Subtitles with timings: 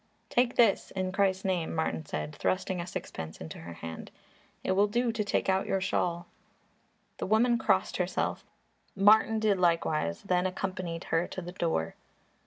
[0.31, 4.09] "Take this in Christ's name," Martin said, thrusting a sixpence into her hand.
[4.63, 6.25] "It will do to take out your shawl."
[7.19, 8.43] The woman crossed herself,
[8.95, 11.93] Martin did likewise, then accompanied her to the door.